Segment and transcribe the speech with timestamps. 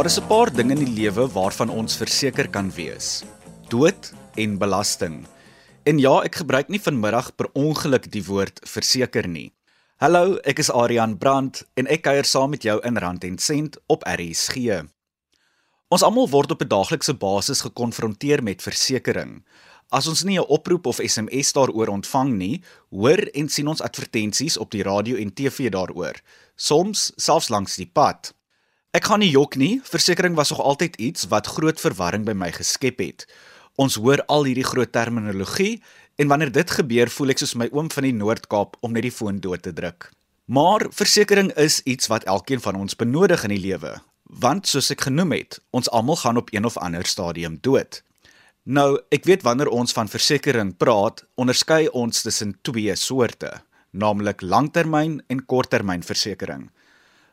[0.00, 3.22] Daar is 'n paar dinge in die lewe waarvan ons verseker kan wees.
[3.68, 5.26] Dood en belasting.
[5.82, 9.52] En ja, ek gebruik nie vanmiddag per ongeluk die woord verseker nie.
[9.96, 13.76] Hallo, ek is Adrian Brandt en ek kuier saam met jou in Rand en Sent
[13.86, 14.56] op RSG.
[15.88, 19.42] Ons almal word op 'n daaglikse basis gekonfronteer met versekerings.
[19.90, 24.56] As ons nie 'n oproep of SMS daaroor ontvang nie, hoor en sien ons advertensies
[24.56, 26.14] op die radio en TV daaroor,
[26.56, 28.32] soms selfs langs die pad.
[28.90, 32.48] Ek gaan nie jok nie, versekerings was nog altyd iets wat groot verwarring by my
[32.50, 33.22] geskep het.
[33.78, 35.76] Ons hoor al hierdie groot terminologie
[36.18, 39.14] en wanneer dit gebeur, voel ek soos my oom van die Noord-Kaap om net die
[39.14, 40.08] foon dood te druk.
[40.50, 43.94] Maar versekerings is iets wat elkeen van ons benodig in die lewe,
[44.26, 48.02] want soos ek genoem het, ons almal gaan op een of ander stadium dood.
[48.66, 53.54] Nou, ek weet wanneer ons van versekerings praat, onderskei ons tussen twee soorte,
[53.94, 56.72] naamlik langtermyn en korttermynversekering.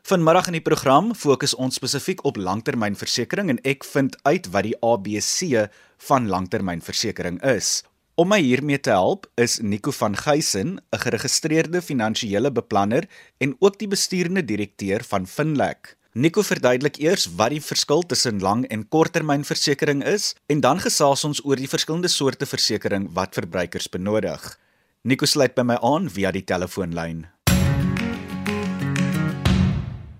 [0.08, 4.76] Vanmiddag in die program fokus ons spesifiek op langtermynversekering en ek vind uit wat die
[4.80, 5.66] ABC
[6.06, 7.82] van langtermynversekering is.
[8.16, 13.04] Om my hiermee te help is Nico van Geysen, 'n geregistreerde finansiële beplanner
[13.36, 15.96] en ook die besturende direkteur van Finlek.
[16.14, 21.44] Nico verduidelik eers wat die verskil tussen lang- en korttermynversekering is en dan gesels ons
[21.44, 24.58] oor die verskillende soorte versekerings wat verbruikers benodig.
[25.02, 27.26] Nico sluit by my aan via die telefoonlyn.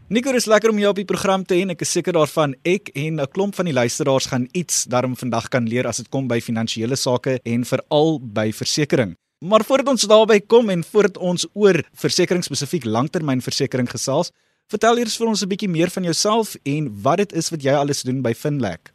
[0.08, 2.54] Nico, is lekker om jou op die program te hê en ek is seker daarvan
[2.64, 6.08] ek en 'n klomp van die luisteraars gaan iets daarom vandag kan leer as dit
[6.08, 9.16] kom by finansiële sake en veral by versekerings.
[9.44, 14.32] Maar voordat ons daarby kom en voordat ons oor versekerings spesifiek langtermynversekering gesels,
[14.68, 17.72] Vertel eers vir ons 'n bietjie meer van jouself en wat dit is wat jy
[17.72, 18.92] alles doen by Finlek.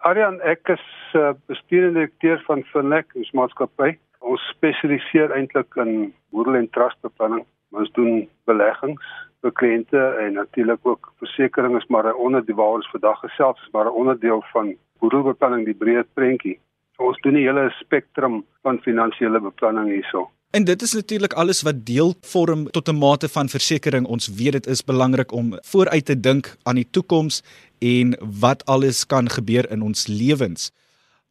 [0.00, 3.98] Arian, ek is uh, bestuurende direkteur van Finlek, ons maatskappy.
[4.20, 7.44] Ons spesialiseer eintlik in boedel en trustbeplanning.
[7.76, 9.04] Ons doen beleggings
[9.48, 13.98] kliënte en natuurlik ook versekerings, maar 'n onderdeel waar ons vandag gesels is, maar 'n
[14.00, 16.60] onderdeel van boedelbeplanning, die breë prentjie.
[16.96, 20.30] Ons doen die hele spektrum van finansiële beplanning hierso.
[20.50, 24.08] En dit is natuurlik alles wat deel vorm tot 'n mate van versekerings.
[24.08, 27.42] Ons weet dit is belangrik om vooruit te dink aan die toekoms
[27.78, 30.72] en wat alles kan gebeur in ons lewens.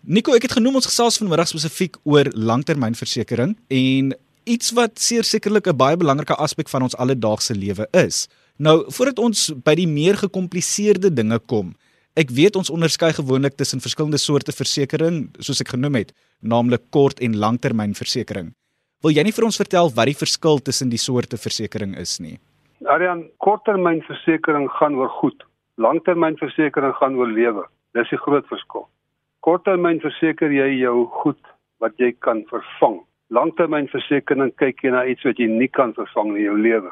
[0.01, 5.77] Nico, ek het genoem ons gesels vanmiddag spesifiek oor langtermynversekering en iets wat sekerlik 'n
[5.77, 8.27] baie belangrike aspek van ons alledaagse lewe is.
[8.57, 11.75] Nou, voordat ons by die meer gekompliseerde dinge kom,
[12.15, 17.19] ek weet ons onderskei gewoonlik tussen verskillende soorte versekerings, soos ek genoem het, naamlik kort
[17.19, 18.53] en langtermynversekering.
[19.01, 22.39] Wil jy nie vir ons vertel wat die verskil tussen die soorte versekerings is nie?
[22.85, 25.43] Arian, korttermynversekering gaan oor goed.
[25.77, 27.63] Langtermynversekering gaan oor lewe.
[27.95, 28.87] Dis die groot verskil.
[29.39, 31.39] Korttermynverseker jy jou goed
[31.79, 32.99] wat jy kan vervang.
[33.29, 36.91] Langtermynversekering kyk jy na iets wat jy nie kan vervang in jou lewe.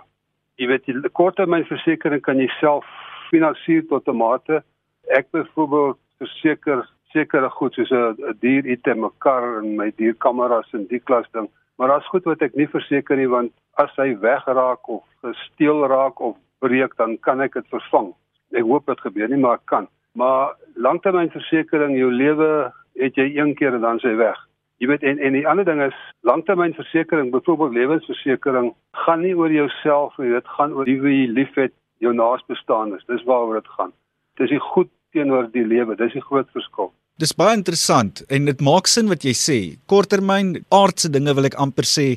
[0.58, 2.86] Jy weet, die korttermynversekering kan jy self
[3.30, 4.64] finansier tot 'n mate.
[5.10, 10.88] Ek byvoorbeeld verseker sekere goed soos 'n dier item, 'n kar en my dierkameras en
[10.88, 14.90] die klas ding Maar daar's goed wat ek nie verseker nie want as hy wegraak
[14.90, 18.10] of gesteel raak of breek dan kan ek dit vervang.
[18.58, 19.86] Ek hoop dit gebeur nie maar ek kan.
[20.18, 22.50] Maar langtermynversekering jou lewe
[22.98, 24.40] het jy een keer en dan s'hy weg.
[24.78, 25.96] Jy weet en en die ander ding is
[26.30, 28.74] langtermynversekering, byvoorbeeld lewensversekering,
[29.06, 31.74] gaan nie oor jouself nie, dit gaan oor wie jy liefhet,
[32.04, 33.06] jou naasbestaanes.
[33.10, 33.94] Dis waaroor dit gaan.
[34.38, 36.92] Dis die goed teenoor die lewe, dis die groot verskil.
[37.18, 39.58] Dis baie interessant en dit maak sin wat jy sê.
[39.90, 42.12] Korttermyn aardse dinge wil ek amper sê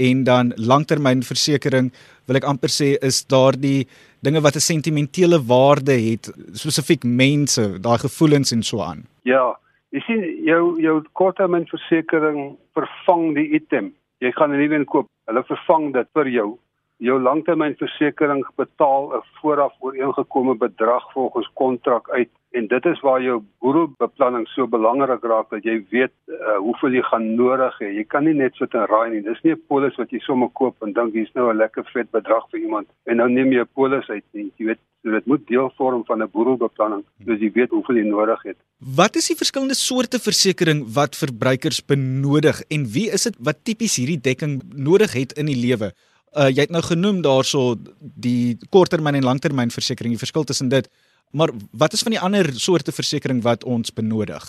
[0.00, 1.90] en dan langtermynversekering
[2.28, 3.84] wil ek amper sê is daardie
[4.24, 9.04] dinge wat 'n sentimentele waarde het, spesifiek mense, daai gevoelens en so aan.
[9.24, 9.52] Ja,
[9.94, 13.94] jy sien jou jou korttermynversekering vervang die item.
[14.20, 15.08] Jy gaan 'n nuwe een koop.
[15.26, 16.58] Hulle vervang dit vir jou
[16.98, 23.42] jou langtermynversekering betaal 'n vooraf ooreengekome bedrag volgens kontrak uit en dit is waar jou
[23.60, 27.90] boedelbeplanning so belangrik raak dat jy weet uh, hoeveel jy gaan nodig hê.
[27.98, 29.22] Jy kan nie net so 'n raai nie.
[29.22, 32.10] Dis nie 'n polis wat jy sommer koop en dink hier's nou 'n lekker vet
[32.10, 34.50] bedrag vir iemand en nou neem jy 'n polis uit nie.
[34.56, 38.08] Jy weet so dit moet deel vorm van 'n boedelbeplanning sodat jy weet hoeveel jy
[38.08, 38.56] nodig het.
[38.96, 43.96] Wat is die verskillende soorte versekerings wat verbruikers benodig en wie is dit wat tipies
[43.96, 45.92] hierdie dekking nodig het in die lewe?
[46.36, 50.88] Uh, jy het nou genoem daarso die korttermyn en langtermynversekering, die verskil tussen dit.
[51.32, 54.44] Maar wat is van die ander soorte versekerings wat ons benodig?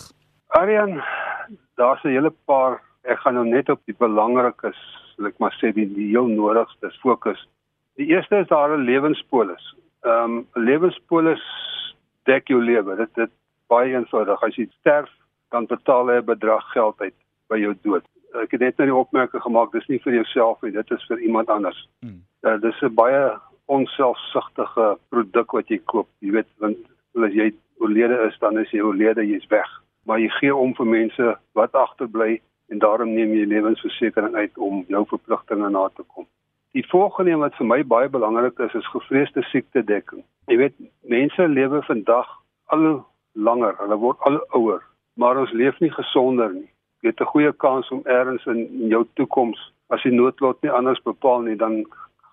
[0.56, 1.00] Aryan,
[1.76, 2.82] daar's 'n hele paar.
[3.02, 4.76] Ek gaan nou net op die belangrikes,
[5.26, 7.48] ek maar sê die, die heel nodigste fokus.
[7.96, 9.74] Die eerste is daar 'n lewenspolis.
[10.04, 11.42] Ehm um, 'n lewenspolis
[12.24, 12.96] dek jou lewe.
[12.96, 13.30] Dit dit
[13.66, 14.42] baie eenvoudig.
[14.42, 15.10] As jy sterf,
[15.50, 17.14] dan betaal jy 'n bedrag geld uit
[17.48, 18.04] by jou dood
[18.42, 21.20] ek het net nou die opmerking gemaak dis nie vir jouself nie dit is vir
[21.20, 21.88] iemand anders.
[22.00, 22.22] Hmm.
[22.42, 23.38] Uh, dis 'n baie
[23.68, 26.08] onselfsugtige produk wat jy koop.
[26.24, 26.78] Jy weet want
[27.24, 29.68] as jy oorlede is, dan is jy oorlede, jy's weg.
[30.08, 34.84] Maar jy gee om vir mense wat agterbly en daarom neem jy lewensversekering uit om
[34.88, 36.26] jou verpligtinge na te kom.
[36.76, 40.24] Die volgende een wat vir my baie belangrik is, is gevreesde siekte dekking.
[40.52, 40.74] Jy weet,
[41.08, 42.28] mense lewe vandag
[42.72, 42.88] al
[43.32, 44.82] langer, hulle word al ouer,
[45.16, 46.68] maar ons leef nie gesonder nie.
[47.00, 50.70] Jy het 'n goeie kans om ergens in, in jou toekoms as die noodlot nie
[50.70, 51.84] anders bepaal nie, dan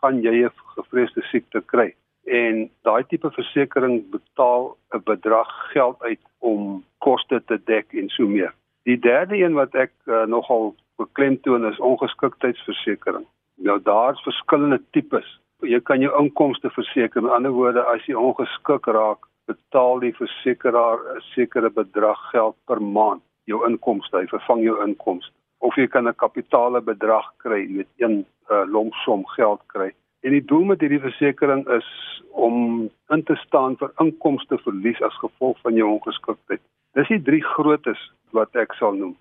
[0.01, 1.93] gaan jy 'n gevreesde siekte kry.
[2.25, 8.27] En daai tipe versekering betaal 'n bedrag geld uit om koste te dek en so
[8.27, 8.53] meer.
[8.83, 13.25] Die derde een wat ek uh, nogal beklemtoon is ongeskiktheidsversekering.
[13.55, 15.39] Nou daar's verskillende tipes.
[15.59, 17.21] Jy kan jou inkomste verseker.
[17.21, 22.81] Met ander woorde, as jy ongeskik raak, betaal die versekeraar 'n sekere bedrag geld per
[22.81, 25.33] maand jou inkomste, hy vervang jou inkomste.
[25.65, 29.91] Of jy kan 'n kapitale bedrag kry met een uh, lompsom geld kry.
[30.21, 31.89] En die doel met hierdie versekering is
[32.31, 36.61] om in te staan vir inkomste verlies as gevolg van jou ongeskiktheid.
[36.93, 39.15] Dis die drie grootes wat ek sal noem.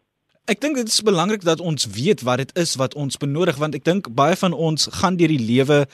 [0.45, 3.75] Ek dink dit is belangrik dat ons weet wat dit is wat ons benodig want
[3.79, 5.87] ek dink baie van ons gaan deur die lewe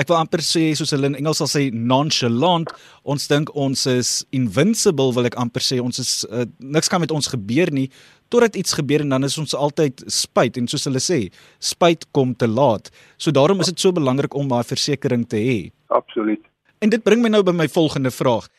[0.00, 2.70] ek wil amper sê soos hulle in Engels sal sê nonchalant.
[3.06, 5.80] Ons dink ons is invincible wil ek amper sê.
[5.82, 7.86] Ons is uh, niks kan met ons gebeur nie.
[8.32, 10.58] Totdat iets gebeur en dan is ons altyd spyt.
[10.60, 11.20] En soos hulle sê
[11.62, 12.90] spyt kom te laat.
[13.18, 15.58] So daarom is dit so belangrik om daai versekerings te hê.
[15.94, 16.42] Absoluut.
[16.82, 18.50] En dit bring my nou by my volgende vraag.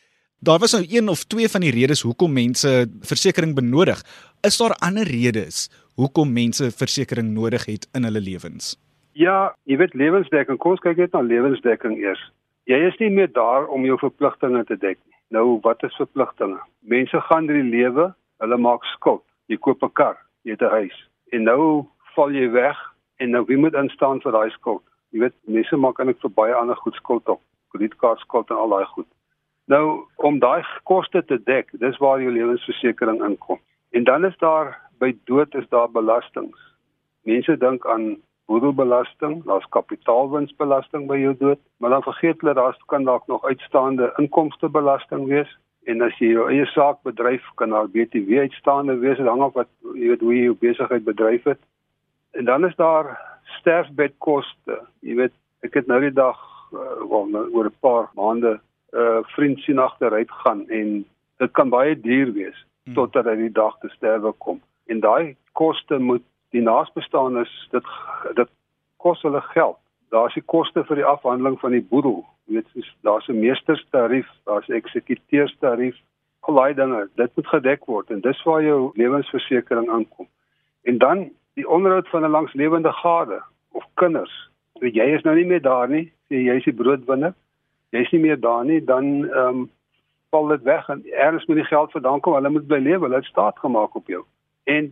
[0.46, 2.70] Daar was nou een of twee van die redes hoekom mense
[3.08, 4.02] versekerings benodig.
[4.44, 5.66] Is daar ander redes
[5.96, 8.74] hoekom mense versekerings nodig het in hulle lewens?
[9.16, 12.20] Ja, jy weet lewensdekking, kom ons kyk net na lewensdekking eers.
[12.68, 15.16] Jy is nie meer daar om jou verpligtinge te dek nie.
[15.32, 16.58] Nou, wat is verpligtinge?
[16.84, 18.10] Mense gaan deur die lewe,
[18.44, 19.22] hulle maak skuld.
[19.48, 20.98] Jy koop 'n kar, jy het 'n huis.
[21.32, 22.76] En nou val jy weg
[23.16, 24.84] en nou wie moet instaan vir daai skuld?
[25.12, 27.40] Jy weet, mense maak eintlik vir baie ander goed skuld op.
[27.72, 29.08] Kredietkaartskuld en al daai goed.
[29.66, 33.58] Nou om daai koste te dek, dis waar jou lewensversekering inkom.
[33.92, 36.60] En dan is daar by dood is daar belastings.
[37.24, 38.16] Mense dink aan
[38.46, 44.12] boedelbelasting, daar's kapitaalwinsbelasting by jou dood, maar dan vergeet hulle daar kan dalk nog uitstaande
[44.22, 45.50] inkomstebelasting wees.
[45.86, 49.70] En as jy jou eie saak bedryf, kan daar BTW uitstaande wees, hang af wat
[49.94, 51.60] jy weet hoe jy jou besigheid bedryf het.
[52.38, 53.14] En dan is daar
[53.58, 54.80] sterfbedkoste.
[55.06, 55.34] Jy weet,
[55.66, 56.38] ek het nou die dag
[56.72, 58.58] uh, wel nou, oor 'n paar maande
[58.94, 61.04] uh vriend sien agteruit gaan en
[61.38, 62.94] dit kan baie duur wees hmm.
[62.94, 64.60] totdat hy die dag te sterwe kom.
[64.86, 66.22] En daai koste moet
[66.56, 67.92] die naasbestaanes dit
[68.38, 68.50] dit
[69.02, 69.78] kos hulle geld.
[70.14, 72.24] Daar's die koste vir die afhandeling van die boedel.
[72.46, 75.96] Jy weet daar's 'n meesterstarief, daar's 'n eksekuteursstarief,
[76.40, 80.28] al daai dinge, dit moet gedek word en dis waar jou lewensversekering aankom.
[80.84, 83.42] En dan die onderhoud van 'n langslewende gade
[83.72, 84.50] of kinders.
[84.80, 87.34] Jy is nou nie meer daar nie, sê jy is die broodwinner
[87.96, 89.66] jy's nie meer daar nie, dan ehm um,
[90.34, 92.34] val dit weg en eers moet die geld vandaan kom.
[92.34, 93.06] Hulle moet bly lewe.
[93.06, 94.24] Hulle het staat gemaak op jou.
[94.64, 94.88] En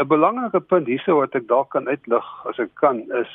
[0.00, 3.32] 'n belangrike punt hierso wat ek dalk kan uitlig as ek kan is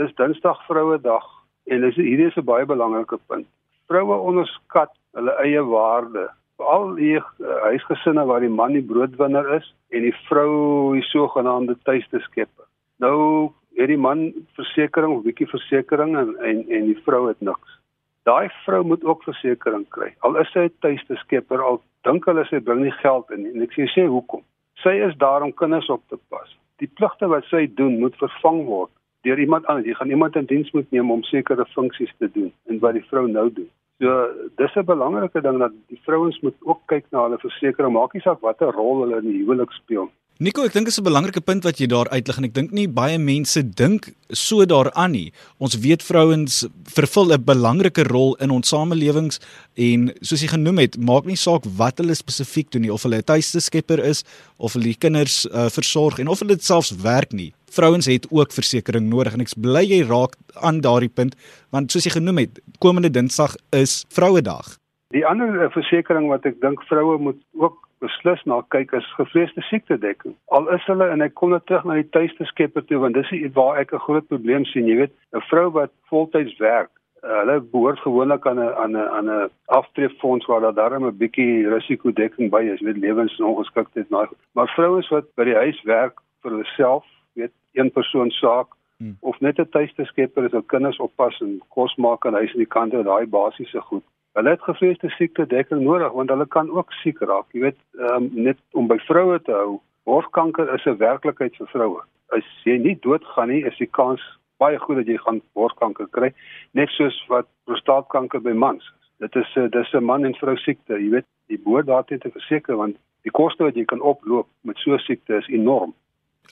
[0.00, 1.26] dis Dinsdag Vrouedag
[1.66, 3.46] en dis hierdie is 'n baie belangrike punt.
[3.88, 6.28] Vroue onderskat hulle eie waarde.
[6.56, 7.24] Veral die uh,
[7.68, 12.66] huisgesinne waar die man die broodwinner is en die vrou die sogenaamde tuiste skepper.
[12.98, 17.80] Nou het die man versekerings of bietjie versekerings en, en en die vrou het niks
[18.28, 20.12] daai vrou moet ook versekerings kry.
[20.26, 23.52] Al is sy 'n tuiste skepper, al dink hulle sy bring nie geld in nie.
[23.54, 24.42] En ek sê hoekom?
[24.82, 26.56] Sy is daar om kinders op te pas.
[26.80, 28.90] Die pligte wat sy doen moet vervang word
[29.28, 29.86] deur iemand anders.
[29.86, 33.04] Jy gaan iemand in diens moet neem om sekere funksies te doen en wat die
[33.10, 33.68] vrou nou doen.
[34.00, 37.92] So dis 'n belangrike ding dat die vrouens moet ook kyk na hulle versekerings.
[37.92, 40.10] Maak nie saak watter rol hulle in die huwelik speel.
[40.40, 42.70] Nico, ek dink dit is 'n belangrike punt wat jy daar uitlig en ek dink
[42.72, 45.32] nie baie mense dink so daaraan nie.
[45.60, 46.64] Ons weet vrouens
[46.96, 49.38] vervul 'n belangrike rol in ons samelewings
[49.76, 53.18] en soos jy genoem het, maak nie saak wat hulle spesifiek doen nie of hulle
[53.18, 54.24] 'n tuiste skepper is
[54.56, 57.52] of hulle die kinders uh, versorg en of hulle dit selfs werk nie.
[57.70, 61.36] Vrouens het ook versekerings nodig en ek bly jy raak aan daardie punt
[61.70, 64.78] want soos jy genoem het, komende Dinsdag is Vrouedag.
[65.12, 69.62] Die ander uh, versekerings wat ek dink vroue moet ook beslis na kyk is gevreesde
[69.68, 70.34] siekte dekking.
[70.56, 73.32] Al is hulle en ek kom net terug na die tuiste skepper toe want dis
[73.36, 76.90] iets waar ek 'n groot probleem sien, jy weet, 'n vrou wat voltyds werk,
[77.24, 81.16] uh, hulle behoort gewoonlik aan 'n aan 'n aan 'n aftreefonds waar daar darm 'n
[81.16, 86.50] bietjie risikodekking by is, weet lewensongeskiktheid maar maar vrouens wat by die huis werk vir
[86.50, 87.04] hulself,
[87.34, 89.16] weet een persoon saak hmm.
[89.20, 92.64] of net 'n tuiste skepper is, hul kinders oppas en kos maak en huis in
[92.64, 94.04] die kante, daai basiese goed.
[94.38, 97.48] Hulle het gevreesde siekte dekking nodig want hulle kan ook siek raak.
[97.52, 102.02] Jy weet, um, net om by vroue te hou, borskanker is 'n werklikheid vir vroue.
[102.36, 104.22] As jy nie doodgaan nie, is die kans
[104.58, 106.32] baie goed dat jy gaan borskanker kry,
[106.72, 109.06] net soos wat prostaatkanker by mans is.
[109.18, 110.94] Dit is 'n dis 'n man en vrou siekte.
[110.94, 114.76] Jy weet, jy behoort daartoe te verseker want die koste wat jy kan oploop met
[114.78, 115.94] so 'n siekte is enorm.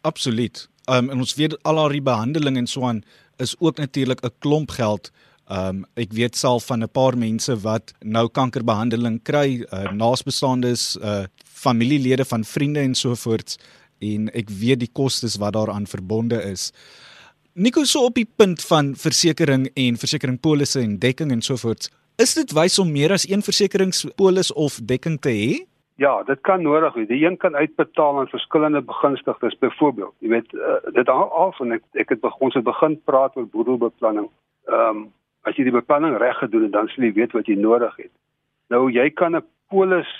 [0.03, 0.69] Absoluut.
[0.91, 3.03] Um en ons weet al haar behandeling en so aan
[3.39, 5.13] is ook natuurlik 'n klomp geld.
[5.49, 11.25] Um ek weet self van 'n paar mense wat nou kankerbehandeling kry, uh, naasbestaandes, uh
[11.59, 13.59] familielede van vriende en so voorts
[13.99, 16.73] en ek weet die kostes wat daaraan verbonde is.
[17.55, 21.91] Nico so op die punt van versekerings en versekeringpolisse en dekking en so voorts.
[22.19, 25.67] Is dit wys om meer as een versekeringspolis of dekking te hê?
[25.99, 27.09] Ja, dit kan nodig wees.
[27.09, 30.15] Die een kan uitbetaal aan verskillende begunstigdes, byvoorbeeld.
[30.23, 33.35] Jy weet, uh, dit hang af van ek ek het begin ons het begin praat
[33.37, 34.29] oor boedelbeplanning.
[34.69, 35.07] Ehm um,
[35.49, 38.13] as jy die beplanning reg gedoen het, dan sal jy weet wat jy nodig het.
[38.69, 40.13] Nou jy kan 'n polis,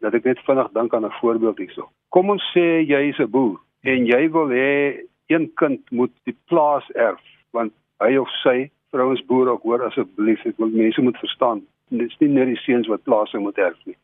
[0.00, 1.90] dat ek net vinnig dink aan 'n voorbeeld hierso.
[2.10, 6.36] Kom ons sê jy is 'n boer en jy wil hê een kind moet die
[6.50, 7.22] plaas erf
[7.56, 12.18] want hy of sy vrouensboere ook hoor asseblief ek wil mense moet verstaan dit is
[12.22, 13.96] nie net die seuns wat plase moet erf nie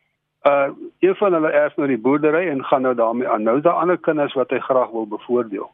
[0.50, 0.70] uh
[1.06, 3.80] een van hulle erf nou die boerdery en gaan nou daarmee aan nou is daar
[3.82, 5.70] ander kinders wat hy graag wil bevoordeel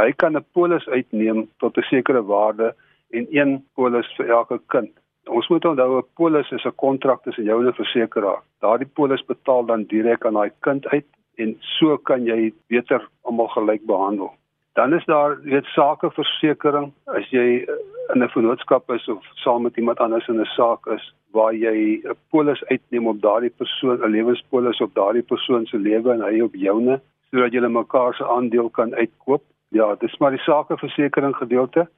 [0.00, 2.74] hy kan 'n polis uitneem tot 'n sekere waarde
[3.10, 4.90] en een polis vir elke kind
[5.28, 9.24] ons moet onthou 'n polis is 'n kontrak tussen jou en 'n versekeraar daardie polis
[9.26, 14.30] betaal dan direk aan daai kind uit en so kan jy beter almal gelyk behandel
[14.74, 17.66] dan is daar weet sakeversekering as jy
[18.14, 22.00] in 'n vennootskap is of saam met iemand anders in 'n saak is waar jy
[22.04, 26.40] 'n polis uitneem op daardie persoon, 'n lewenspolis op daardie persoon se lewe en hy
[26.40, 27.00] op joune
[27.30, 29.42] sodat julle mekaar se aandeel kan uitkoop.
[29.68, 31.88] Ja, dis maar die sakeversekering gedeelte.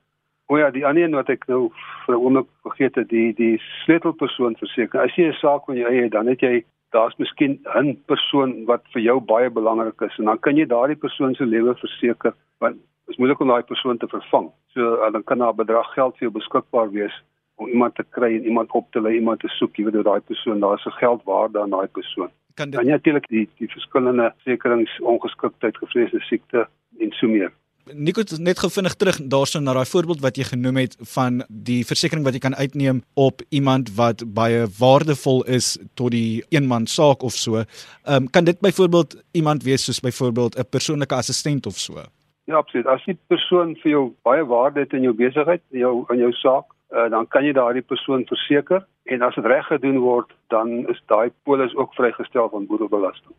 [0.51, 1.69] O ja, die ander een wat ek nou
[2.05, 5.01] vir 'n oomblik vergeet het, die die sleutelpersoon verseker.
[5.01, 8.65] As jy 'n saak van jou eie het, dan het jy daar's miskien 'n persoon
[8.67, 12.35] wat vir jou baie belangrik is en dan kan jy daardie persoon se lewe verseker
[12.59, 12.77] want
[13.07, 14.51] is moeilik om daai persoon te vervang.
[14.75, 17.23] So dan kan daar 'n bedrag geld vir jou beskikbaar wees
[17.57, 20.03] om iemand te kry en iemand op te lei, iemand te soek, jy weet hoe
[20.03, 22.31] daai persoon, daar's 'n geldwaarde aan daai persoon.
[22.55, 27.53] Kan dit natuurlik die die verskillende sekerings ongeskiktheid, gevreesde siekte en so meer.
[27.95, 32.27] Nico net gevindig terug daarso na daai voorbeeld wat jy genoem het van die versekerings
[32.27, 37.33] wat jy kan uitneem op iemand wat baie waardevol is tot die eenman saak of
[37.33, 37.65] so.
[37.65, 42.03] Ehm um, kan dit byvoorbeeld iemand wees soos byvoorbeeld 'n persoonlike assistent of so?
[42.45, 42.87] Ja, absoluut.
[42.87, 46.65] As die persoon vir jou baie waarde het in jou besigheid, jou in jou saak,
[46.91, 51.03] uh, dan kan jy daardie persoon verseker en as dit reg gedoen word, dan is
[51.07, 53.35] daai polis ook vrygestel van boedelbelasting.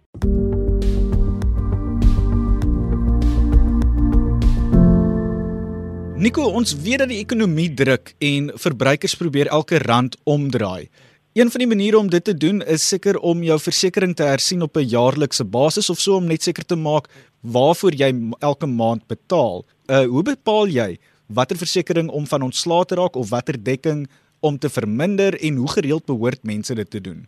[6.21, 10.85] Nico, ons weet dat die ekonomie druk en verbruikers probeer elke rand omdraai.
[11.33, 14.61] Een van die maniere om dit te doen is seker om jou versekerings te hersien
[14.61, 17.09] op 'n jaarlikse basis of so om net seker te maak
[17.41, 19.65] waarvoor jy elke maand betaal.
[19.89, 24.07] Uh hoe bepaal jy watter versekerings om van ontslae te raak of watter dekking
[24.41, 27.27] om te verminder en hoe gereeld behoort mense dit te doen?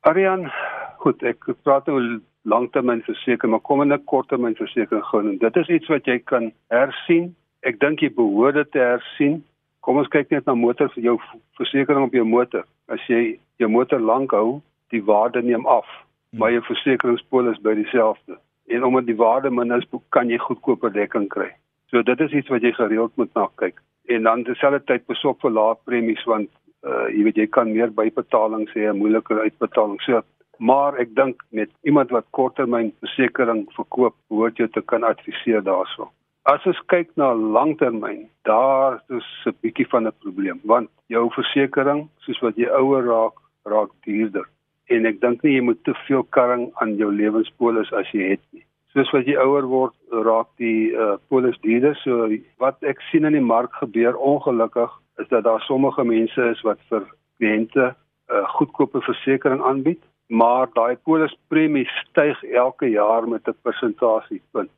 [0.00, 0.50] Arian,
[0.96, 5.88] goed, ek praat oor langtermynversekering, maar kom in 'n korttermynversekering gaan en dit is iets
[5.88, 7.36] wat jy kan hersien.
[7.62, 9.42] Ek dink jy behoort dit te hersien
[9.80, 11.16] Kom ons kyk net na motor vir jou
[11.58, 12.66] versekerings op jou motor.
[12.92, 14.60] As jy jou motor lank hou,
[14.92, 16.40] die waarde neem af, hmm.
[16.42, 18.36] maar jou versekeringspolis bly dieselfde.
[18.70, 21.48] En omdat die waarde min is, kan jy goedkoper dekking kry.
[21.90, 23.80] So dit is iets wat jy gereeld moet na kyk.
[24.12, 26.52] En dan terselfdertyd besorg vir lae premies want
[26.86, 30.00] uh jy weet jy kan meer bybetalings hê, 'n moeiliker uitbetaling.
[30.04, 30.22] So
[30.58, 36.12] maar ek dink met iemand wat korttermyn versekerings verkoop, behoort jy te kan adviseer daaroor.
[36.50, 42.08] As ons kyk na langtermyn, daar is 'n bietjie van 'n probleem want jou versekerings,
[42.24, 44.48] soos wat jy ouer raak, raak duurder.
[44.88, 48.42] En ek dink nie jy moet te veel karring aan jou lewenspolis as jy het
[48.52, 48.64] nie.
[48.92, 51.94] Soos wat jy ouer word, raak die uh, polis duurder.
[52.02, 52.28] So
[52.58, 56.78] wat ek sien in die mark gebeur ongelukkig is dat daar sommige mense is wat
[56.88, 57.06] vir
[57.38, 57.94] kliënte 'n
[58.34, 64.70] uh, goedkope versekering aanbied, maar daai polispremie styg elke jaar met 'n persentasiepunt.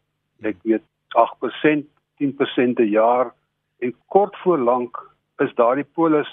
[0.42, 0.82] Ek weet
[1.14, 1.84] 8%,
[2.16, 3.32] 10% per jaar
[3.78, 4.98] en kort voor lank
[5.38, 6.30] is daardie polis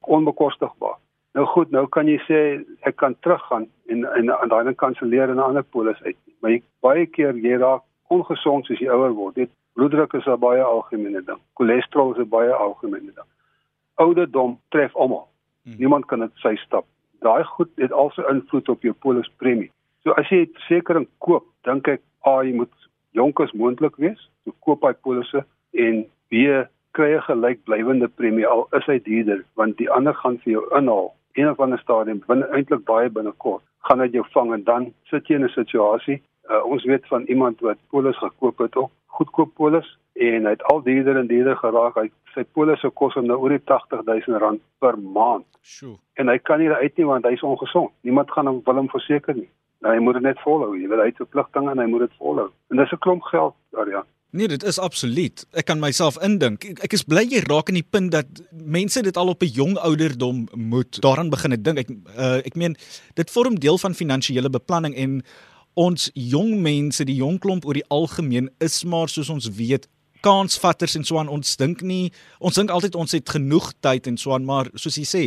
[0.00, 0.98] onbekostigbaar.
[1.32, 2.40] Nou goed, nou kan jy sê
[2.88, 6.16] ek kan teruggaan en en aan daai kant kanselleer en 'n ander polis uit.
[6.40, 9.34] Maar jy, baie keer jy raak ongesond as jy ouer word.
[9.34, 11.40] Dit bloeddruk is 'n baie algemene ding.
[11.54, 13.28] Cholesterol is 'n baie algemene ding.
[13.94, 15.28] Ouderdom tref almal.
[15.64, 15.74] Hmm.
[15.78, 16.84] Niemand kan dit sy stap.
[17.20, 19.70] Daai goed het also invloed op jou polispremie.
[20.02, 22.72] So as jy 'n versekering koop, dink ek, "Ag, jy moet
[23.12, 26.44] jonk as moontlik wees, so koop hy polisse en B
[26.92, 31.14] kry 'n gelykblywende premie al is hy duurder want die ander gaan vir jou inhaal
[31.34, 35.28] een of ander stadium binne eintlik baie binnekort gaan dit jou vang en dan sit
[35.28, 39.54] jy in 'n situasie Uh, ons weet van iemand wat polis gekoop het, ook goedkoop
[39.54, 41.94] polis en hy het al duurder en duurder geraak.
[41.94, 45.46] Hy sy polisse kos hom nou oor die 80000 rand per maand.
[45.62, 45.94] Sjoe.
[46.18, 47.92] En hy kan nie uit nie want hy's ongesond.
[48.06, 49.46] Niemand gaan hom wil hom verseker nie.
[49.80, 50.74] Nou, hy moet dit net volhou.
[50.76, 52.48] Jy weet hy het verpligtinge en hy moet dit volhou.
[52.70, 54.04] En dis 'n klomp geld, Aryan.
[54.30, 55.46] Nee, dit is absoluut.
[55.52, 56.64] Ek kan myself indink.
[56.64, 59.76] Ek, is bly jy raak aan die punt dat mense dit al op 'n jong
[59.78, 61.78] ouderdom moet daaraan begin dink.
[61.78, 62.76] Ek uh, ek meen
[63.14, 65.22] dit vorm deel van finansiële beplanning en
[65.74, 69.88] ons jong mense, die jong klomp oor die algemeen is maar soos ons weet
[70.20, 74.18] kansvatters en so aan ons dink nie ons dink altyd ons het genoeg tyd en
[74.20, 75.22] so aan maar soos jy sê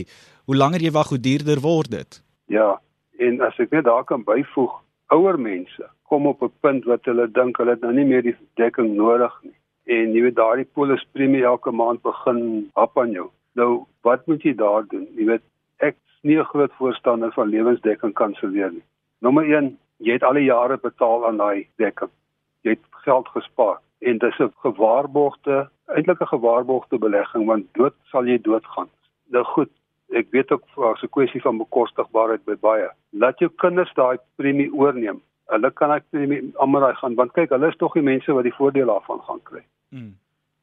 [0.45, 2.19] hoe langer jy wag hoe duurder word dit
[2.53, 2.77] ja
[3.27, 4.73] en as ek net daar kan byvoeg
[5.15, 8.35] ouer mense kom op 'n punt wat hulle dink hulle het nou nie meer die
[8.61, 9.55] dekking nodig nie.
[9.85, 13.29] En jy weet daardie polis premie elke maand begin hap aan jou.
[13.55, 15.07] Nou wat moet jy daar doen?
[15.17, 15.45] Jy weet
[15.79, 18.83] ek is nie 'n groot voorstander van lewensdekking kanselleer nie.
[19.21, 22.11] Nommer 1 jy het al die jare betaal aan daai dekking.
[22.63, 23.77] Jy het geld gespaar.
[24.01, 28.89] En dis 'n gewaarborgde eintlik 'n gewaarborgde belegging want dood sal jy doodgaan.
[29.29, 29.69] Nou goed,
[30.13, 32.89] ek weet ook daar's 'n kwessie van bekostigbaarheid by baie.
[33.11, 35.21] Laat jou kinders daai premie oorneem.
[35.45, 38.43] Hulle kan daai premie almal daai gaan want kyk, hulle is tog die mense wat
[38.43, 39.63] die voordeel daarvan gaan kry.
[39.89, 40.13] Mm.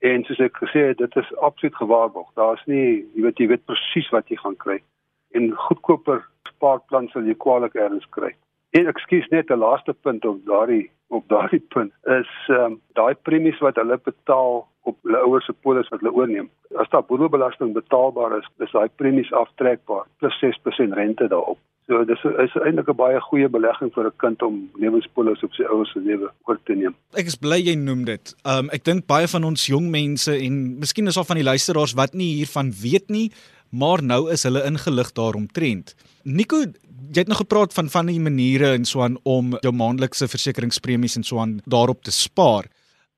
[0.01, 2.29] En soos ek gesê het, dit is absoluut gewaarborg.
[2.35, 4.83] Daar's nie, jy weet jy weet presies wat jy gaan kry.
[5.31, 8.35] En goedkoper spaarplan sal jy kwaliek erns kry.
[8.71, 13.15] En ekskuus net 'n laaste punt op daardie op daardie punt is ehm um, daai
[13.15, 16.51] premies wat hulle betaal op hulle ouers se polis wat hulle oorneem.
[16.81, 21.59] As daar boedelbelasting betaalbaar is, is daai premies aftrekbaar plus 6% rente daarop.
[21.91, 25.65] So dis is eintlik 'n baie goeie belegging vir 'n kind om lewenspolis op sy
[25.65, 26.95] ouers se lewe oor te neem.
[27.15, 28.35] Ek is bly jy noem dit.
[28.45, 31.95] Um ek dink baie van ons jong mense en miskien is al van die luisteraars
[31.95, 33.31] wat nie hiervan weet nie,
[33.73, 35.95] maar nou is hulle ingelig daaromtrent.
[36.25, 36.57] Nico,
[37.11, 41.17] jy het nog gepraat van van die maniere en so aan om jou maandelikse versekeringspremies
[41.17, 42.71] en so aan daarop te spaar.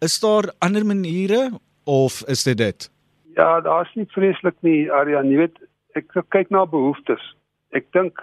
[0.02, 1.50] Is daar ander maniere
[1.84, 2.90] of is dit dit?
[3.34, 5.60] Ja, daar's nie vreeslik nie, Aryan, jy weet,
[5.94, 7.22] ek kyk na behoeftes.
[7.70, 8.18] Ek dink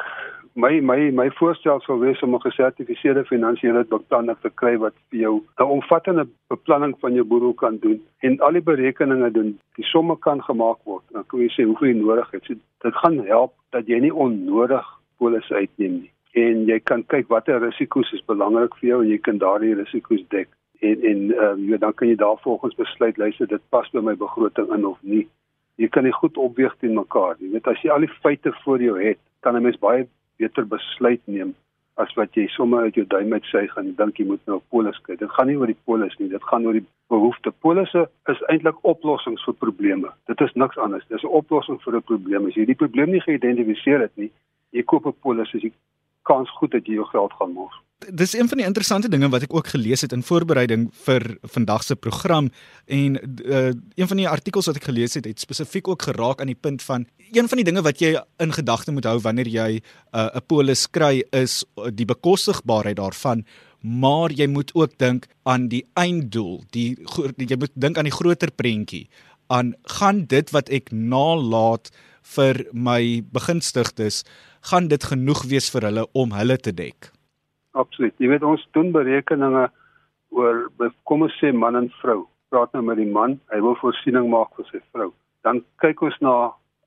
[0.59, 5.19] my my my voorstel sou wees om 'n gesertifiseerde finansiële beplanner te kry wat vir
[5.19, 9.59] jou 'n omvattende beplanning van jou boedel kan doen en al die berekeninge doen.
[9.75, 11.03] Die somme kan gemaak word.
[11.11, 12.43] Dan kan jy sê hoeveel jy nodig het.
[12.43, 14.85] So, dit gaan help dat jy nie onnodig
[15.17, 16.11] polisse uitneem nie.
[16.33, 20.27] En jy kan kyk watter risiko's is belangrik vir jou en jy kan daardie risiko's
[20.29, 20.49] dek.
[20.79, 24.73] En en ehm um, dan kan jy daarvolgens besluit luister dit pas by my begroting
[24.73, 25.27] in of nie.
[25.75, 27.35] Jy kan dit goed opweeg teen mekaar.
[27.39, 30.67] Jy weet as jy al die feite voor jou het, kan 'n mens baie beter
[30.67, 31.55] besluit neem
[31.99, 34.69] as wat jy sommer uit jou duim uit sê gaan dink jy moet nou 'n
[34.69, 35.15] polis kry.
[35.15, 37.51] Dit gaan nie oor die polis nie, dit gaan oor die behoefte.
[37.51, 40.09] Polisse is eintlik oplossings vir probleme.
[40.27, 41.07] Dit is niks anders.
[41.07, 42.47] Dis 'n oplossing vir 'n probleem.
[42.47, 44.31] As jy die probleem nie geïdentifiseer het nie,
[44.71, 45.73] jy koop 'n polis, is die
[46.23, 47.75] kans goed dat jy jou geld gaan mors
[48.07, 51.83] dis een van die interessante dinge wat ek ook gelees het in voorbereiding vir vandag
[51.83, 52.47] se program
[52.87, 56.51] en uh, een van die artikels wat ek gelees het het spesifiek ook geraak aan
[56.53, 59.69] die punt van een van die dinge wat jy in gedagte moet hou wanneer jy
[59.79, 59.81] uh,
[60.31, 63.43] 'n uh, polis kry is die bekostigbaarheid daarvan
[63.83, 66.95] maar jy moet ook dink aan die einddoel die
[67.35, 69.09] jy moet dink aan die groter prentjie
[69.47, 71.91] aan gaan dit wat ek nalat
[72.35, 74.23] vir my begunstigdes
[74.71, 77.11] gaan dit genoeg wees vir hulle om hulle te dek
[77.77, 78.15] Absoluut.
[78.17, 79.67] Jy weet ons doen berekeninge
[80.33, 80.67] oor
[81.09, 82.23] kom ons sê man en vrou.
[82.49, 85.11] Praat nou met die man, hy wil voorsiening maak vir sy vrou.
[85.45, 86.33] Dan kyk ons na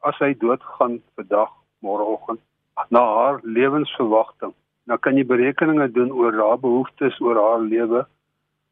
[0.07, 1.53] as hy doodgaan vandag,
[1.87, 2.43] môreoggend,
[2.91, 4.55] na haar lewensverwagting.
[4.91, 8.03] Nou kan jy berekeninge doen oor haar behoeftes oor haar lewe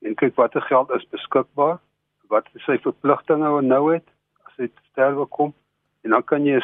[0.03, 1.79] en kyk watter geld is beskikbaar,
[2.31, 4.07] wat is sy verpligtinge wat nou het
[4.49, 5.53] as hy sterwe kom
[6.07, 6.59] en dan kan jy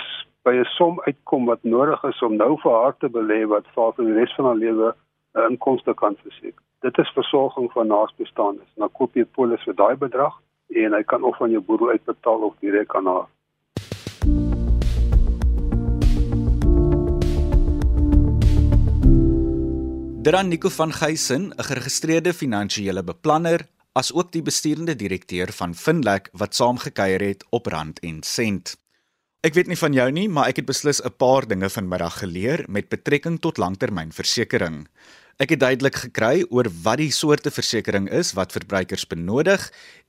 [0.47, 3.93] by 'n som uitkom wat nodig is om nou vir haar te belê wat vir
[3.99, 4.95] die res van haar lewe
[5.37, 6.62] 'n inkomste kan verseker.
[6.81, 8.68] Dit is versorging van naasbestaandes.
[8.75, 10.35] Dan koop jy 'n polis vir daai bedrag
[10.68, 13.29] en hy kan of van jou boedel uitbetaal of direk aan haar.
[20.22, 23.61] Dran Nico van Geysen, 'n geregistreerde finansiële beplanner,
[23.92, 28.77] as ook die besturende direkteur van Finlek wat saamgekyer het op Rand en Sent.
[29.40, 32.64] Ek weet nie van jou nie, maar ek het beslis 'n paar dinge vanmiddag geleer
[32.68, 34.88] met betrekking tot langtermynversekering.
[35.37, 39.66] Ek het duidelik gekry oor wat die soorte versekerings is wat verbruikers benodig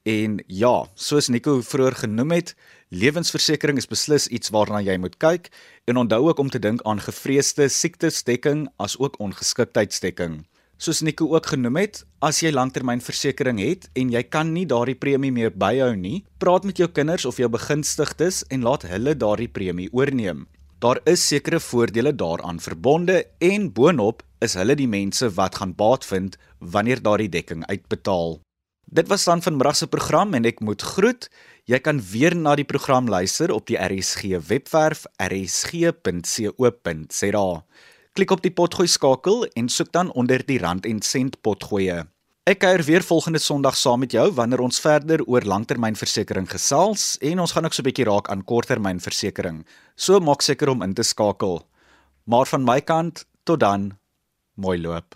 [0.08, 2.54] en ja, soos Nico vroeër genoem het,
[2.96, 5.50] lewensversekering is beslis iets waarna jy moet kyk
[5.92, 10.46] en onthou ook om te dink aan gevreesde siektesdekking as ook ongeskiktheidsdekking.
[10.80, 15.36] Soos Nico ook genoem het, as jy langtermynversekering het en jy kan nie daardie premie
[15.36, 19.92] meer byhou nie, praat met jou kinders of jou begunstigdes en laat hulle daardie premie
[19.92, 20.48] oorneem.
[20.78, 26.06] Daar is sekere voordele daaraan verbonde en boonop is hulle die mense wat gaan baat
[26.06, 28.38] vind wanneer daardie dekking uitbetaal.
[28.86, 31.30] Dit was dan vanmiddag se program en ek moet groet.
[31.66, 35.96] Jy kan weer na die program luister op die RSG webwerf rsg.co.za.
[38.14, 42.06] Klik op die potgooi skakel en soek dan onder die rand en sent potgoeie.
[42.48, 47.42] Ek kuier weer volgende Sondag saam met jou wanneer ons verder oor langtermynversekering gesels en
[47.44, 49.66] ons gaan ook so 'n bietjie raak aan korttermynversekering.
[49.98, 51.68] So maak seker om in te skakel.
[52.24, 54.00] Maar van my kant tot dan,
[54.56, 55.16] mooi loop.